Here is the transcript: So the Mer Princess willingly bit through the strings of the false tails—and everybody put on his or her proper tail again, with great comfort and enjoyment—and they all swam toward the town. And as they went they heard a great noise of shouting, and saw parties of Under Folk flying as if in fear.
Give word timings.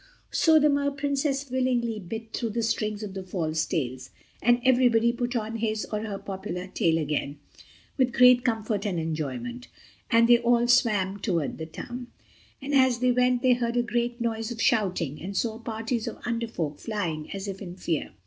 So 0.31 0.57
the 0.57 0.67
Mer 0.67 0.89
Princess 0.89 1.51
willingly 1.51 1.99
bit 1.99 2.33
through 2.33 2.49
the 2.49 2.63
strings 2.63 3.03
of 3.03 3.13
the 3.13 3.21
false 3.21 3.63
tails—and 3.67 4.59
everybody 4.65 5.11
put 5.13 5.35
on 5.35 5.57
his 5.57 5.85
or 5.93 5.99
her 6.01 6.17
proper 6.17 6.65
tail 6.69 6.97
again, 6.97 7.37
with 7.97 8.11
great 8.11 8.43
comfort 8.43 8.83
and 8.87 8.99
enjoyment—and 8.99 10.27
they 10.27 10.39
all 10.39 10.67
swam 10.67 11.19
toward 11.19 11.59
the 11.59 11.67
town. 11.67 12.07
And 12.63 12.73
as 12.73 12.97
they 12.97 13.11
went 13.11 13.43
they 13.43 13.53
heard 13.53 13.77
a 13.77 13.83
great 13.83 14.19
noise 14.19 14.49
of 14.49 14.59
shouting, 14.59 15.21
and 15.21 15.37
saw 15.37 15.59
parties 15.59 16.07
of 16.07 16.17
Under 16.25 16.47
Folk 16.47 16.79
flying 16.79 17.29
as 17.31 17.47
if 17.47 17.61
in 17.61 17.75
fear. 17.75 18.09